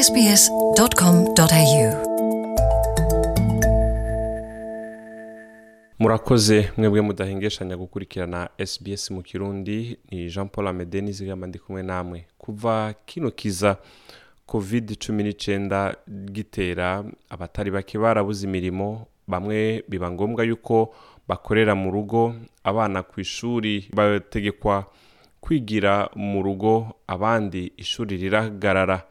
sbs.com.au 0.00 1.92
murakoze 5.98 6.70
mwebwe 6.76 7.00
mudahengeshanya 7.00 7.76
gukurikirana 7.76 8.48
sbs 8.66 9.10
mu 9.10 9.22
kirundi 9.22 9.98
ni 10.10 10.26
jean 10.30 10.48
paul 10.48 10.66
amede 10.68 11.00
nizigama 11.00 11.46
ndi 11.46 11.58
kumwe 11.58 11.82
namwe. 11.82 12.26
Kuva 12.38 12.94
kino 13.06 13.30
kiza 13.30 13.76
covid 14.46 14.90
19 14.90 15.94
gitera 16.32 17.04
abatari 17.28 17.70
bake 17.70 17.98
barabuze 17.98 18.46
imirimo 18.46 19.06
bamwe 19.28 19.84
biba 19.88 20.10
ngombwa 20.10 20.44
yuko 20.44 20.94
bakorera 21.28 21.74
mu 21.74 21.90
rugo 21.90 22.34
abana 22.64 23.02
ku 23.02 23.20
ishuri 23.20 23.88
bategekwa 23.94 24.84
kwigira 25.40 26.08
mu 26.16 26.42
rugo 26.42 26.86
abandi 27.06 27.72
ishuri 27.76 28.16
rirahagarara 28.16 29.02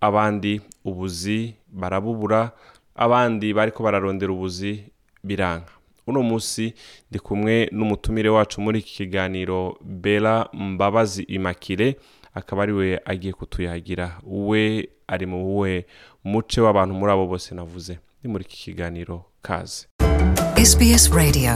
abandi 0.00 0.60
ubuzi 0.84 1.54
barabubura 1.72 2.50
abandi 2.94 3.54
bariko 3.54 3.82
bararondera 3.82 4.32
ubuzi 4.32 4.84
biranga. 5.24 5.72
Uno 6.06 6.22
munsi 6.22 6.74
ndi 7.10 7.18
kumwe 7.18 7.68
n'umutumire 7.72 8.28
wacu 8.28 8.60
muri 8.60 8.78
iki 8.78 8.94
kiganiro 8.94 9.78
bera 9.84 10.48
mbabazi 10.52 11.22
imakire 11.22 11.96
akaba 12.34 12.62
ari 12.62 12.72
we 12.72 13.00
agiye 13.04 13.32
kutuyagira. 13.32 14.18
We 14.26 14.88
ari 15.08 15.26
mu 15.26 15.58
we 15.58 15.86
muce 16.24 16.60
w'abantu 16.60 16.94
muri 16.94 17.12
abo 17.12 17.26
bose 17.26 17.54
navuze. 17.54 17.98
Ni 18.22 18.30
muri 18.30 18.44
iki 18.44 18.56
kiganiro 18.56 19.24
kaze. 19.42 19.86
SBS 20.64 21.12
Radio. 21.14 21.52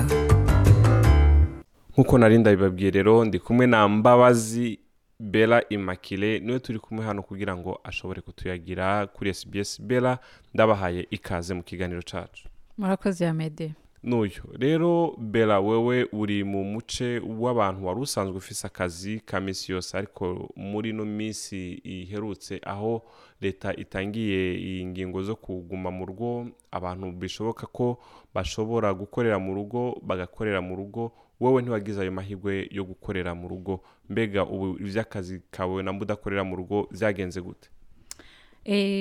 Nk'uko 1.93 2.19
nari 2.19 2.39
ndabibabwiye 2.39 2.91
rero 2.91 3.25
ndi 3.25 3.39
kumwe 3.39 3.67
na 3.67 3.89
mbabazi 3.89 4.79
bera 5.21 5.63
imakire 5.69 6.39
ni 6.41 6.53
we 6.53 6.59
turi 6.59 6.79
kumwe 6.79 7.05
hano 7.05 7.23
kugira 7.23 7.57
ngo 7.57 7.81
ashobore 7.85 8.21
kutuyagira 8.21 9.07
kuri 9.07 9.35
sbs 9.35 9.83
bera 9.83 10.19
ndabahaye 10.55 11.07
ikaze 11.11 11.55
mu 11.55 11.63
kiganiro 11.63 12.03
cyacu 12.03 12.49
murakoze 12.79 13.25
ya 13.25 13.35
mede 13.35 13.75
n'uyu. 14.05 14.43
Rero 14.59 15.17
bera 15.19 15.61
wewe 15.61 16.07
uri 16.13 16.45
mu 16.45 16.65
muce 16.65 17.19
w'abantu 17.25 17.87
wari 17.87 18.01
usanzwe 18.01 18.37
ufise 18.37 18.67
akazi 18.67 19.21
ka 19.21 19.41
minsi 19.41 19.73
yose 19.73 19.97
ariko 19.97 20.53
muri 20.57 20.91
ino 20.91 21.05
minsi 21.05 21.81
iherutse 21.85 22.61
aho 22.67 23.03
leta 23.41 23.73
itangiye 23.77 24.55
ingingo 24.81 25.23
zo 25.23 25.37
kuguma 25.37 25.91
mu 25.91 26.07
rugo 26.07 26.47
abantu 26.71 27.13
bishoboka 27.13 27.67
ko 27.67 27.99
bashobora 28.35 28.93
gukorera 28.95 29.39
mu 29.39 29.55
rugo 29.55 29.97
bagakorera 30.03 30.61
mu 30.61 30.77
rugo 30.77 31.13
wowe 31.41 31.63
ntiwagize 31.63 32.01
ayo 32.03 32.13
mahirwe 32.13 32.69
yo 32.71 32.85
gukorera 32.85 33.35
mu 33.35 33.49
rugo. 33.49 33.81
Mbega 34.09 34.45
ubu 34.45 34.77
iby'akazi 34.81 35.41
kawe 35.51 35.83
na 35.83 35.93
udakorera 35.93 36.45
mu 36.45 36.57
rugo 36.57 36.89
byagenze 36.93 37.41
gute? 37.41 37.69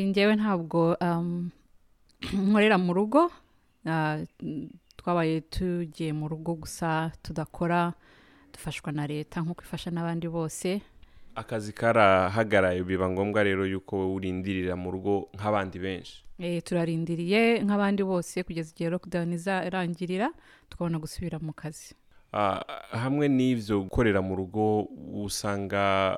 Ngewe 0.09 0.35
ntabwo 0.35 0.95
nkorera 2.33 2.77
mu 2.77 2.93
rugo 2.93 3.31
ah, 3.85 4.17
twabaye 5.03 5.41
tugiye 5.41 6.13
mu 6.15 6.27
rugo 6.31 6.55
gusa 6.55 7.11
tudakora 7.21 7.91
dufashwa 8.55 8.91
na 8.95 9.03
leta 9.07 9.41
nk'uko 9.43 9.61
ifasha 9.67 9.91
n'abandi 9.91 10.27
bose. 10.31 10.79
Akazi 11.35 11.73
karahagaraye 11.73 12.83
biba 12.87 13.09
ngombwa 13.09 13.43
rero 13.43 13.65
yuko 13.67 14.13
urindirira 14.15 14.75
mu 14.79 14.91
rugo 14.95 15.27
nk'abandi 15.35 15.79
benshi. 15.79 16.23
Eh, 16.39 16.63
turarindiriye 16.63 17.59
nk'abandi 17.67 18.03
bose 18.03 18.43
kugeza 18.47 18.71
igihe 18.71 18.89
lockdown 18.89 19.33
izarangirira 19.35 20.31
tukabona 20.69 21.03
gusubira 21.03 21.35
mu 21.43 21.51
kazi. 21.51 21.91
Ah, 22.33 22.63
hamwe 22.95 23.27
n'ivyo 23.27 23.83
gukorera 23.83 24.21
mu 24.23 24.35
rugo 24.39 24.87
usanga 25.25 26.15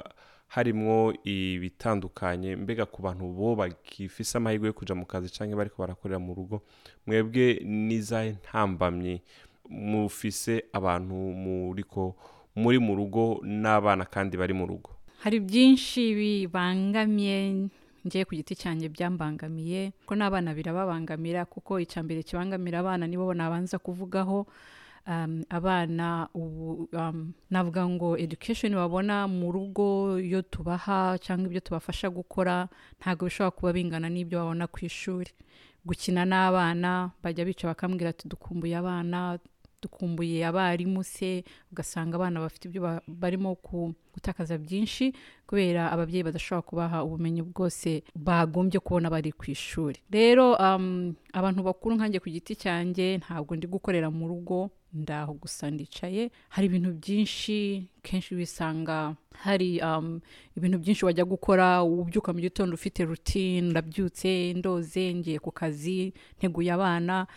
harimwo 0.55 1.11
ibitandukanye 1.23 2.55
mbega 2.55 2.85
ku 2.87 3.01
bantu 3.03 3.27
bo 3.27 3.55
bagifise 3.55 4.37
amahirwe 4.37 4.67
yo 4.67 4.73
kuja 4.73 4.95
mu 4.95 5.05
kazi 5.05 5.27
canke 5.29 5.55
bariko 5.55 5.75
barakorera 5.83 6.19
mu 6.19 6.33
rugo 6.33 6.61
mwebwe 7.05 7.59
n'izahe 7.65 8.31
ntambamye 8.39 9.21
mufise 9.69 10.63
abantu 10.73 11.15
muriko 11.15 12.15
muri 12.55 12.79
mu 12.79 12.95
rugo 12.95 13.41
n'abana 13.43 14.05
kandi 14.05 14.37
bari 14.37 14.53
mu 14.53 14.63
rugo. 14.65 14.89
Hari 15.19 15.39
byinshi 15.43 16.15
bibangamye 16.15 17.67
ngiye 18.07 18.23
ku 18.25 18.35
giti 18.37 18.55
cyanjye 18.55 18.87
byambangamiye. 18.89 19.91
Ko 20.05 20.15
n'abana 20.15 20.53
birababangamira 20.53 21.43
kuko 21.49 21.79
icya 21.83 22.03
mbere 22.05 22.23
kibangamira 22.23 22.79
abana 22.79 23.07
nibo 23.09 23.33
nabanza 23.33 23.75
kuvugaho. 23.81 24.45
Abana 25.49 26.29
ubu 26.33 26.89
um, 26.93 27.33
navuga 27.49 27.87
ngo 27.89 28.17
education 28.17 28.73
babona 28.75 29.27
mu 29.27 29.51
rugo 29.51 30.17
iyo 30.19 30.41
tubaha 30.41 31.17
cyangwa 31.21 31.47
ibyo 31.47 31.59
tubafasha 31.61 32.09
gukora 32.09 32.67
ntabwo 32.99 33.25
bishobora 33.29 33.51
kuba 33.51 33.73
bingana 33.73 34.09
n'ibyo 34.09 34.39
babona 34.39 34.67
ku 34.67 34.85
ishuri. 34.85 35.31
Gukina 35.85 36.25
n'abana 36.25 37.11
bajya 37.23 37.45
bica 37.45 37.67
bakambwira 37.69 38.09
ati 38.09 38.25
dukumbuye 38.27 38.73
abana 38.77 39.37
dukumbuye 39.85 40.41
abarimu 40.45 41.03
se 41.05 41.43
ugasanga 41.71 42.15
abana 42.17 42.39
bafite 42.41 42.65
ibyo 42.67 42.81
ba- 42.81 43.01
barimo 43.07 43.53
gutakaza 44.13 44.57
byinshi 44.57 45.13
kubera 45.47 45.91
ababyeyi 45.93 46.23
badashobora 46.25 46.61
kubaha 46.65 46.97
ubumenyi 47.05 47.41
bwose 47.45 48.01
bagombye 48.15 48.79
kubona 48.81 49.09
bari 49.13 49.31
ku 49.31 49.45
ishuri. 49.51 49.99
Rero 50.09 50.55
abantu 51.33 51.61
bakuru 51.63 51.95
nkanjye 51.95 52.19
ku 52.19 52.29
giti 52.29 52.55
cyanjye 52.57 53.17
ntabwo 53.21 53.53
ndi 53.55 53.67
gukorera 53.67 54.09
mu 54.09 54.25
rugo 54.27 54.69
ndaho 54.95 55.33
gusa 55.35 55.67
ndicaye. 55.71 56.31
Hari 56.49 56.65
ibintu 56.71 56.89
byinshi 56.95 57.87
kenshi 58.01 58.31
wisanga 58.35 59.15
hari 59.43 59.81
ibintu 60.57 60.77
byinshi 60.79 61.03
wajya 61.05 61.25
gukora 61.27 61.83
ubyuka 61.83 62.31
mu 62.33 62.39
gitondo 62.39 62.73
ufite 62.79 63.03
rutine 63.05 63.69
ndabyutse 63.75 64.53
ndoze 64.55 65.11
ngiye 65.13 65.39
ku 65.43 65.51
kazi 65.51 66.13
nteguye 66.39 66.71
abana. 66.71 67.27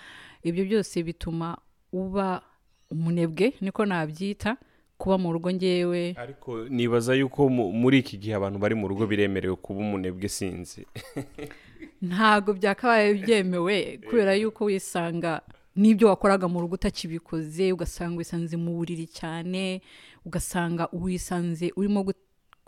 Ibyo 0.47 0.65
byose 0.71 1.03
bituma 1.03 1.59
uba 1.93 2.43
umunebwe 2.91 3.53
niko 3.61 3.87
nabyita 3.87 4.57
kuba 4.99 5.19
mu 5.19 5.33
rugo 5.33 5.53
ngewe 5.53 6.15
ariko 6.19 6.65
nibaza 6.69 7.15
yuko 7.15 7.49
mu- 7.49 7.73
muri 7.73 7.99
iki 7.99 8.19
gihe 8.19 8.35
abantu 8.35 8.59
bari 8.59 8.75
mu 8.75 8.89
rugo 8.89 9.07
biremerewe 9.07 9.57
kuba 9.57 9.81
umunebwe 9.81 10.29
sinzi. 10.29 10.87
Ntabwo 12.03 12.53
byakabaye 12.55 13.15
byemewe 13.15 13.99
kubera 14.07 14.35
yuko 14.35 14.65
wisanga 14.65 15.43
n'ibyo 15.77 16.09
wakoraga 16.09 16.49
mu 16.49 16.61
rugo 16.61 16.75
utakibikoze 16.75 17.73
ugasanga 17.73 18.19
wisanze 18.19 18.57
mu 18.57 18.75
buriri 18.75 19.07
cyane 19.07 19.83
ugasanga 20.27 20.89
wisanze 20.93 21.71
urimo 21.77 22.03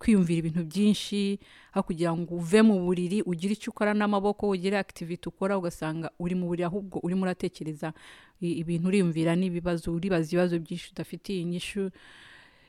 kwiyumvira 0.00 0.38
ibintu 0.40 0.62
byinshi 0.64 1.38
aho 1.76 1.82
kugira 1.86 2.10
ngo 2.16 2.34
uve 2.40 2.60
mu 2.64 2.74
buriri 2.84 3.20
ugire 3.22 3.52
icyo 3.52 3.70
ukora 3.70 3.92
n'amaboko 3.94 4.48
ugire 4.48 4.78
akitiviti 4.80 5.28
ukora 5.28 5.58
ugasanga 5.60 6.08
uri 6.18 6.34
mu 6.34 6.46
buriri 6.48 6.64
ahubwo 6.64 6.96
urimo 7.04 7.22
uratekereza 7.28 7.92
ibintu 8.40 8.88
uriyumvira 8.88 9.36
n'ibibazo 9.36 9.92
uribaza 9.92 10.26
ibibazo 10.32 10.56
byinshi 10.58 10.90
udafitiye 10.96 11.38
inyishu. 11.44 11.90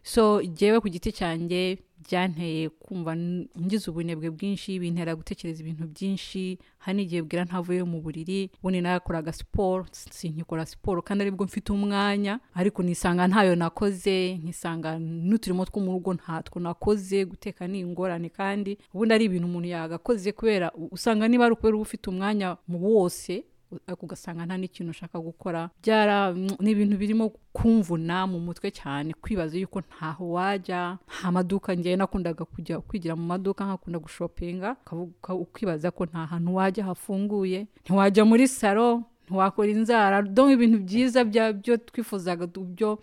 So 0.03 0.41
jyewe 0.43 0.79
ku 0.79 0.89
giti 0.89 1.11
cyanjye 1.11 1.77
byanteye 2.01 2.69
kumva 2.69 3.13
ngize 3.61 3.85
ubunebwe 3.91 4.29
bwinshi 4.33 4.79
bintera 4.81 5.13
gutekereza 5.15 5.61
ibintu 5.61 5.85
byinshi 5.87 6.57
hari 6.81 6.97
n'igihe 6.97 7.21
bwira 7.21 7.45
ntavuye 7.45 7.83
mu 7.85 8.01
buriri 8.01 8.49
ubundi 8.59 8.81
nakoraga 8.81 9.29
siporo 9.33 9.85
sinkikora 9.93 10.65
siporo 10.65 11.01
kandi 11.05 11.21
ari 11.21 11.31
bwo 11.31 11.45
mfite 11.45 11.69
umwanya 11.71 12.39
ariko 12.57 12.81
nisanga 12.83 13.27
ntayo 13.29 13.53
nakoze 13.55 14.33
nkisanga 14.41 14.97
n'uturimo 14.99 15.65
two 15.69 15.77
mu 15.79 15.91
rugo 15.93 16.13
ntatwo 16.17 16.57
nakoze 16.59 17.21
guteka 17.25 17.67
ni 17.69 17.79
ingorane 17.85 18.29
kandi 18.33 18.77
ubundi 18.93 19.13
ari 19.13 19.25
ibintu 19.29 19.45
umuntu 19.47 19.67
yagakoze 19.69 20.31
kubera 20.33 20.71
usanga 20.91 21.27
niba 21.29 21.45
ari 21.45 21.53
ukubera 21.53 21.75
uba 21.77 21.85
ufite 21.85 22.09
umwanya 22.09 22.57
wose 22.67 23.43
ugasanga 24.01 24.45
nta 24.45 24.57
n'ikintu 24.57 24.91
ushaka 24.91 25.19
gukora. 25.19 25.69
Byara 25.83 26.33
ni 26.59 26.71
ibintu 26.71 26.97
birimo 26.97 27.29
kumvuna 27.53 28.27
mu 28.27 28.39
mutwe 28.39 28.71
cyane 28.71 29.13
kwibaza 29.21 29.57
yuko 29.57 29.81
ntaho 29.81 30.31
wajya 30.35 30.97
nta 31.19 31.31
maduka 31.31 31.71
ngewe 31.77 31.95
nakundaga 31.95 32.45
kujya 32.45 32.79
kwigira 32.81 33.15
mu 33.15 33.23
maduka 33.25 33.65
nkakunda 33.65 33.99
gushopinga 33.99 34.75
ukibaza 35.29 35.91
ko 35.91 36.05
nta 36.05 36.25
hantu 36.25 36.55
wajya 36.55 36.83
hafunguye. 36.85 37.67
Ntiwajya 37.83 38.25
muri 38.25 38.47
salo 38.47 39.03
ntiwakora 39.27 39.69
inzara 39.71 40.21
donc 40.21 40.51
ibintu 40.51 40.77
byiza 40.83 41.23
byo 41.23 41.77
twifuzaga 41.77 42.47
byo 42.47 42.99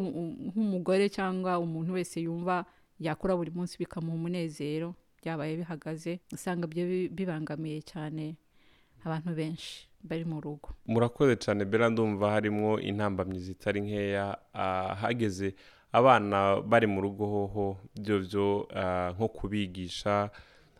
mm, 0.00 0.48
nk'umugore 0.54 1.08
cyangwa 1.10 1.58
umuntu 1.58 1.92
wese 1.98 2.20
yumva 2.22 2.64
yakora 3.00 3.36
buri 3.36 3.50
munsi 3.50 3.74
bikamuha 3.78 4.14
umunezero. 4.16 4.94
Byabaye 5.22 5.56
bihagaze 5.60 6.20
usanga 6.32 6.66
byo 6.70 6.86
bi- 6.86 7.08
bibangamiye 7.10 7.82
cyane. 7.82 8.36
Abantu 9.04 9.34
benshi 9.34 9.88
bari 10.04 10.24
mu 10.24 10.40
rugo. 10.40 10.68
Murakoze 10.86 11.36
cyane 11.36 11.64
bera 11.64 11.88
ndumva 11.90 12.30
harimo 12.30 12.80
intambamyi 12.80 13.38
zitari 13.40 13.80
nkeya 13.80 14.38
ah, 14.54 14.94
hageze 14.94 15.54
abana 15.92 16.60
bari 16.60 16.86
mu 16.86 17.00
rugo 17.00 17.26
hoho 17.26 17.76
byo 18.00 18.18
byo 18.20 18.68
ah, 18.74 19.12
nko 19.16 19.28
kubigisha. 19.28 20.30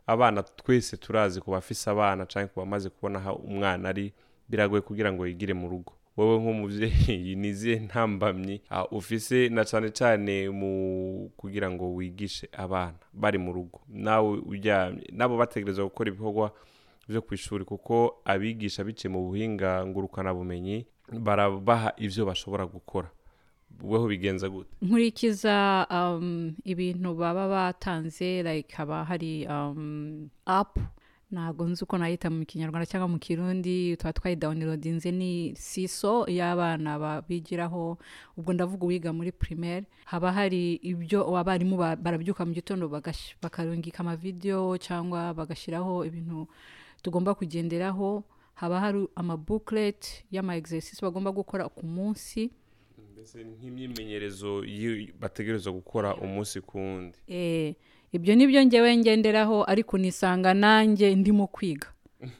Abana 0.06 0.42
twese 0.42 0.96
turazi 0.96 1.40
ku 1.40 1.50
bafise 1.50 1.90
abana 1.90 2.26
cyangwa 2.26 2.48
ku 2.48 2.60
bamaze 2.60 2.88
kubona 2.90 3.18
aho 3.18 3.34
umwana 3.44 3.88
ari 3.88 4.12
biragoye 4.48 4.80
kugira 4.82 5.12
ngo 5.12 5.26
yigire 5.26 5.54
mu 5.54 5.68
rugo. 5.68 5.92
Wowe 6.16 6.38
nk'umubyeyi 6.40 7.36
ni 7.36 7.48
izihe 7.48 7.80
ntambamyi 7.86 8.60
ah, 8.70 8.84
ufise 8.90 9.48
na 9.48 9.64
cyane 9.64 9.90
cyane 9.92 10.48
mu 10.50 11.30
kugira 11.36 11.70
ngo 11.70 11.94
wigishe 11.94 12.48
abana 12.52 12.98
bari 13.12 13.38
mu 13.38 13.52
rugo? 13.52 13.80
Nawe 13.88 14.38
uryamye 14.46 15.04
nabo 15.12 15.36
bategereza 15.36 15.82
gukora 15.84 16.08
ibikorwa 16.10 16.50
byo 17.08 17.22
ku 17.22 17.34
ishuri 17.34 17.64
kuko 17.64 18.20
abigisha 18.24 18.84
biciye 18.84 19.08
mu 19.12 19.24
buhinga 19.28 19.86
ngurukanabumenyi 19.86 20.86
barabaha 21.12 21.92
ibyo 21.96 22.26
bashobora 22.26 22.66
gukora. 22.66 23.08
Weho 23.82 24.08
bigenza 24.08 24.48
gute? 24.48 24.68
Nkurikiza 24.82 25.86
um, 25.90 26.52
ibintu 26.64 27.14
baba 27.14 27.48
batanze 27.48 28.42
haba 28.76 29.04
hari 29.04 29.46
um, 29.46 30.28
app. 30.46 30.78
Ntabwo 31.30 31.64
nzi 31.68 31.84
uko 31.84 31.98
nayita 32.00 32.30
mu 32.32 32.44
kinyarwanda 32.48 32.86
cyangwa 32.88 33.08
mu 33.08 33.18
kirundi 33.20 33.96
tuba 34.00 34.12
twayidawunirodinze 34.16 35.12
ni 35.12 35.52
siso 35.56 36.24
y'abana 36.28 36.98
ba- 36.98 37.20
bigiraho. 37.28 37.98
Ubwo 38.36 38.52
ndavuga 38.52 38.84
uwiga 38.84 39.12
muri 39.12 39.32
primaire. 39.32 39.84
Haba 40.08 40.32
hari 40.32 40.80
ibyo 40.80 41.28
abarimu 41.36 41.76
ba- 41.76 41.96
barabyuka 42.00 42.44
mu 42.48 42.52
gitondo 42.56 42.88
bakarungika 42.88 44.00
amavidewo 44.00 44.78
cyangwa 44.80 45.34
bagashyiraho 45.36 46.04
ibintu 46.08 46.48
tugomba 47.02 47.34
kugenderaho 47.34 48.24
haba 48.54 48.80
hari 48.80 49.06
amabukeleti 49.14 50.24
y'ama 50.30 50.56
exercice 50.56 51.02
bagomba 51.02 51.30
gukora 51.32 51.68
ku 51.68 51.86
munsi. 51.86 52.50
Mbese 53.12 53.44
nk'imyimenyerezo 53.44 54.64
yi- 54.64 55.12
bategereza 55.20 55.70
gukora 55.70 56.14
umunsi 56.16 56.60
ku 56.60 56.78
wundi. 56.78 57.18
Eh, 57.26 57.74
ibyo 58.12 58.34
ni 58.34 58.46
byo 58.46 58.64
ngewe 58.66 58.96
ngenderaho 58.96 59.64
ariko 59.66 59.98
nisanga 59.98 60.54
nanjye 60.54 61.14
ndimo 61.14 61.46
kwiga. 61.46 61.88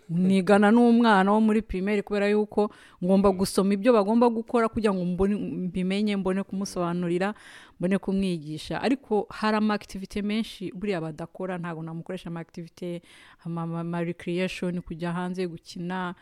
Nigana 0.09 0.71
n'umwana 0.75 1.31
wo 1.33 1.41
muri 1.41 1.63
primaire 1.63 2.03
kubera 2.03 2.27
yuko 2.29 2.71
ngomba 3.05 3.31
gusoma 3.31 3.71
ibyo 3.79 3.93
bagomba 3.95 4.27
gukora 4.29 4.67
kugira 4.69 4.91
ngo 4.91 5.03
mbimenye 5.07 6.17
mbone 6.19 6.43
kumusobanurira 6.43 7.35
mbone 7.79 7.99
kumwigisha. 7.99 8.83
Ariko 8.83 9.27
hari 9.31 9.57
amakitivite 9.57 10.23
menshi 10.23 10.73
buriya 10.75 11.01
badakora 11.01 11.59
ntabwo 11.59 11.83
namukoresha 11.83 12.27
amakitivite 12.27 13.03
ama 13.45 14.03
recreation 14.03 14.83
kujya 14.83 15.13
hanze 15.13 15.47
gukina. 15.47 16.15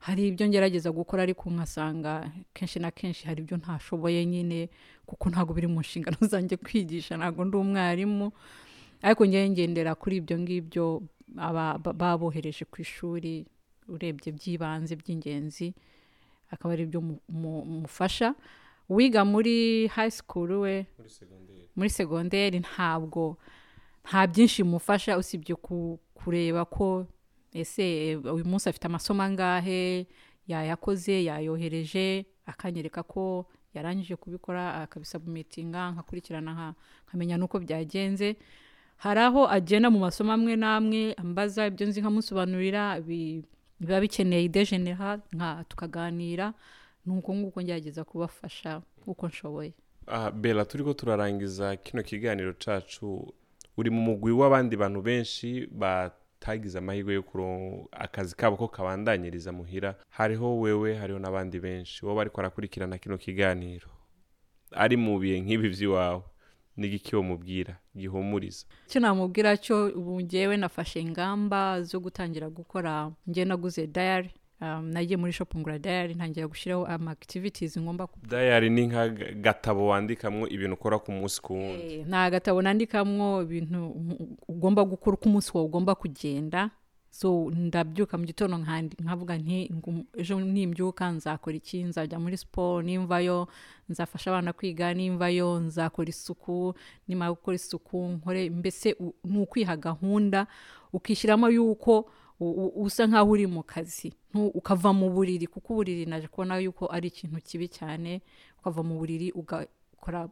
Hari 0.00 0.28
ibyo 0.28 0.48
ngerageza 0.48 0.90
gukora 0.92 1.22
ariko 1.22 1.50
nkasanga 1.50 2.30
kenshi 2.54 2.78
na 2.78 2.90
kenshi 2.90 3.26
hari 3.26 3.42
ibyo 3.42 3.56
ntashoboye 3.56 4.26
nyine 4.26 4.68
kuko 5.06 5.30
ntabwo 5.30 5.54
biri 5.54 5.66
mu 5.66 5.80
nshingano 5.80 6.18
zanjye 6.32 6.56
kwigisha 6.56 7.16
ntabwo 7.16 7.44
ndi 7.44 7.56
umwarimu. 7.56 8.32
Ariko 9.02 9.22
ngendera 9.26 9.94
kuri 9.94 10.16
ibyo 10.16 10.38
ngibyo 10.38 11.02
babohereje 11.34 12.64
ku 12.64 12.80
ishuri 12.82 13.46
urebye 13.88 14.32
by'ibanze 14.32 14.96
by'ingenzi 14.96 15.74
akaba 16.50 16.74
ari 16.74 16.86
byo 16.86 17.00
mu- 17.00 17.20
mu- 17.28 17.64
mufasha 17.84 18.34
wiga 18.88 19.24
muri 19.24 19.86
high 19.88 20.10
school 20.10 20.50
we? 20.64 20.86
Muri 21.76 21.90
segonderi 21.90 22.58
ntabwo 22.60 23.36
nta 24.04 24.26
byinshi 24.26 24.62
bimufasha 24.62 25.18
usibye 25.18 25.54
ku- 25.56 25.98
kureba 26.14 26.64
ko 26.64 27.06
ese 27.52 27.82
eh, 27.82 28.18
uyu 28.34 28.44
munsi 28.44 28.68
afite 28.68 28.84
amasomo 28.86 29.22
angahe 29.22 30.06
yayakoze 30.46 31.24
yayohereje 31.24 32.26
akanyereka 32.46 33.02
ko 33.02 33.46
yarangije 33.74 34.16
kubikora 34.16 34.82
akabisabumitinga 34.84 35.90
nkakurikirana 35.96 36.50
nka- 36.54 36.74
nkamenya 37.08 37.36
n'uko 37.40 37.58
byagenze. 37.58 38.36
Hari 39.04 39.20
aho 39.20 39.42
agenda 39.48 39.90
mu 39.92 39.98
masomo 40.00 40.32
amwe 40.32 40.56
n'amwe 40.56 41.12
ambaza 41.20 41.66
ibyo 41.68 41.86
nzi 41.86 42.00
nkamusobanurira 42.00 43.00
bi- 43.00 43.44
biba 43.80 44.00
bikeneye 44.00 44.44
ide 44.48 44.64
general 44.64 45.20
nka 45.36 45.64
tukaganira 45.68 46.54
nuko 47.06 47.34
nguko 47.34 47.60
ngerageza 47.62 48.04
kubafasha 48.04 48.80
uko 49.06 49.28
nshoboye. 49.28 49.72
Aha 50.06 50.30
bela 50.30 50.64
turi 50.64 50.84
ko 50.84 50.92
turarangiza 50.94 51.76
kino 51.76 52.02
kiganiro 52.02 52.52
cacu. 52.52 53.32
Uri 53.76 53.90
mu 53.90 54.00
mugwi 54.00 54.32
w'abandi 54.32 54.76
bantu 54.76 55.02
benshi 55.02 55.66
batagize 55.72 56.78
amahirwe 56.78 57.14
yo 57.14 57.22
kuronka 57.22 57.92
akazi 57.92 58.36
kabo 58.36 58.56
ko 58.56 58.68
kabandanyiriza 58.68 59.52
muhira. 59.52 59.94
Hariho 60.10 60.60
wewe 60.60 60.94
hariho 60.96 61.18
n'abandi 61.18 61.60
benshi. 61.60 62.06
Wowe 62.06 62.20
ariko 62.20 62.40
arakurikirana 62.40 62.98
kino 62.98 63.18
kiganiro. 63.18 63.88
Ari 64.72 64.96
mu 64.96 65.18
bihe 65.20 65.40
nk'ibi 65.40 65.68
by'iwawe 65.68 66.22
n'igiki 66.76 67.16
mubwira 67.16 67.76
gihumuriza. 67.96 68.66
Icyo 68.86 69.00
namubwira 69.00 69.56
cyo 69.56 69.86
ubu 69.94 70.20
ngewe 70.20 70.56
nafashe 70.56 71.00
ingamba 71.00 71.82
zo 71.82 72.00
gutangira 72.00 72.50
gukora 72.50 73.10
njye 73.26 73.44
naguze 73.44 73.86
dayari 73.86 74.30
um, 74.60 74.84
nagiye 74.92 75.16
muri 75.16 75.32
shopu 75.32 75.58
ngura 75.58 75.78
dayari 75.78 76.14
ntangira 76.14 76.46
gushyiraho 76.48 76.86
ama 76.86 77.10
activities 77.10 77.78
ngomba 77.78 78.06
ku 78.06 78.18
dayari 78.26 78.70
ni 78.70 78.86
nk'agatabo 78.86 79.86
wandikamwo 79.86 80.48
ibintu 80.48 80.74
ukora 80.74 80.98
ku 80.98 81.12
munsi 81.12 81.40
ku 81.42 81.52
wundi. 81.54 81.94
Eh, 81.94 82.06
ni 82.06 82.16
agatabo 82.16 82.62
nandikamwo 82.62 83.42
ibintu 83.42 83.86
u- 83.86 84.36
ugomba 84.48 84.84
gukora 84.84 85.14
uko 85.14 85.28
umunsi 85.28 85.50
wawe 85.54 85.66
ugomba 85.66 85.94
kugenda. 85.94 86.70
So 87.14 87.46
ndabyuka 87.54 88.18
mu 88.18 88.24
gitondo 88.26 88.58
nkavuga 88.58 89.38
nti 89.38 89.70
ejo 90.18 90.34
nimbyuka 90.42 91.04
nzakora 91.14 91.56
iki? 91.56 91.82
Nzajya 91.86 92.18
muri 92.18 92.34
siporo 92.36 92.82
nimvayo 92.82 93.46
nzafasha 93.88 94.30
abana 94.34 94.50
kwiga 94.52 94.90
nimvayo 94.94 95.60
nzakora 95.62 96.08
isuku 96.10 96.74
nimara 97.08 97.30
gukora 97.30 97.54
isuku 97.54 97.98
nkore 98.18 98.50
mbese 98.50 98.96
ni 99.24 99.38
ukwiha 99.38 99.76
gahunda 99.78 100.46
ukishyiramo 100.92 101.46
yuko 101.54 102.10
usa 102.76 103.06
nk'aho 103.06 103.30
uri 103.30 103.46
mu 103.46 103.62
kazi. 103.62 104.10
Ukava 104.34 104.90
mu 104.92 105.06
buriri 105.14 105.46
kuko 105.46 105.72
uburiri 105.72 106.06
naje 106.10 106.26
kubona 106.26 106.58
yuko 106.58 106.90
ari 106.90 107.08
ikintu 107.14 107.38
kibi 107.46 107.68
cyane 107.70 108.22
ukava 108.58 108.82
mu 108.82 108.98
buriri 108.98 109.30
ugakora 109.30 110.26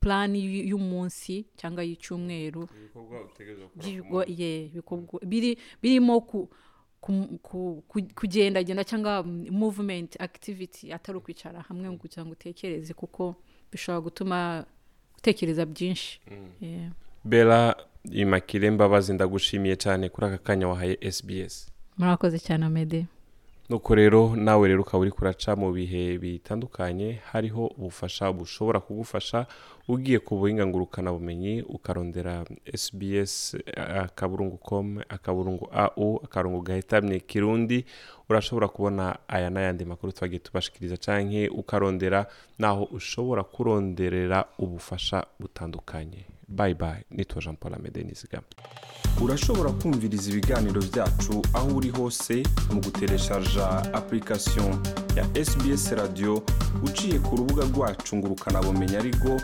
plan 0.00 0.34
y- 0.36 0.64
y'umunsi 0.70 1.44
cyangwa 1.56 1.82
y'icyumweru. 1.84 2.68
Birimo 5.82 6.20
ku, 6.20 6.48
ku, 7.00 7.38
ku, 7.42 7.82
ku, 7.88 8.02
kugendagenda 8.14 8.84
cyangwa 8.84 9.22
mm, 9.22 9.46
movement 9.50 10.20
activity 10.20 10.92
atari 10.92 11.18
ukwicara 11.18 11.60
hamwe 11.68 11.88
ngo 11.90 11.98
kugira 11.98 12.24
ngo 12.24 12.32
utekereze 12.32 12.94
kuko 12.94 13.34
bishobora 13.72 14.00
gutuma 14.00 14.64
utekereza 15.18 15.66
byinshi. 15.66 16.20
Yeah. 16.60 16.92
bela 17.24 17.76
imakire 18.12 18.70
mbabazi 18.70 19.12
ndagushimiye 19.12 19.76
cyane 19.76 20.08
kuri 20.08 20.26
aka 20.26 20.38
kanya 20.38 20.68
wahaye 20.68 20.96
sbs 21.12 21.68
murakoze 21.98 22.38
cyane 22.38 22.66
amede. 22.66 23.06
Nuko 23.70 23.94
rero 23.94 24.34
nawe 24.36 24.68
rero 24.68 24.82
ukaba 24.82 24.98
uri 25.02 25.10
kuraca 25.10 25.54
mu 25.56 25.70
bihe 25.72 26.18
bitandukanye 26.18 27.22
hariho 27.30 27.66
ubufasha 27.78 28.32
bushobora 28.32 28.80
kugufasha 28.80 29.46
ugiye 29.88 30.18
ku 30.18 30.32
buhinga 30.38 30.66
ngurukanabumenyi 30.66 31.62
ukarondera 31.62 32.44
sbs 32.74 33.54
akaburungu 34.04 34.58
com 34.58 34.98
akaburungu 35.08 35.66
au 35.72 36.18
akaburungu 36.24 36.62
gahetamye 36.62 37.20
kirundi 37.20 37.84
urashobora 38.28 38.68
kubona 38.68 39.18
aya 39.28 39.50
n'ayandi 39.50 39.84
makuru 39.84 40.12
twagiye 40.12 40.38
tubashikiriza 40.42 40.96
canke 40.96 41.48
ukarondera 41.48 42.26
naho 42.58 42.84
ushobora 42.90 43.42
kuronderera 43.42 44.44
ubufasha 44.58 45.26
butandukanye. 45.40 46.26
Bye 46.50 46.74
bye. 46.74 47.04
Nitwa 47.10 47.42
jean 47.42 47.56
paul 47.56 47.74
amede 47.74 48.02
nizigama 48.02 48.46
urashobora 49.20 49.70
kumviriza 49.70 50.30
ibiganiro 50.30 50.82
byacu 50.82 51.42
aho 51.52 51.68
uri 51.76 51.90
hose 51.90 52.42
mu 52.72 52.80
gutereshaja 52.80 53.68
application 53.94 54.78
ya 55.16 55.44
sbs 55.44 55.92
radio 55.92 56.42
uciye 56.82 57.18
ku 57.18 57.36
rubuga 57.36 57.64
rwacu 57.64 58.16
ngo 58.16 58.26
ukanabumenya 58.26 58.98
ariko 58.98 59.40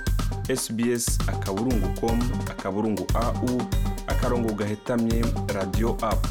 sbs 0.57 1.19
akaburungu 1.29 1.89
com 2.01 2.19
akaburungu 2.51 3.07
au 3.15 3.63
akarongo 4.07 4.53
gahetamye 4.55 5.25
radio 5.55 5.97
app. 6.03 6.27